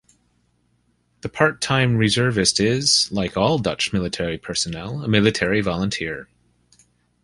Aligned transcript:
The 1.21 1.29
part-time 1.29 1.95
reservist 1.95 2.59
is, 2.59 3.07
like 3.11 3.37
all 3.37 3.59
Dutch 3.59 3.93
military 3.93 4.39
personnel, 4.39 5.03
a 5.03 5.07
military 5.07 5.61
volunteer. 5.61 6.27